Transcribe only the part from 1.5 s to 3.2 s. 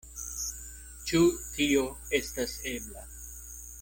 tio estas ebla.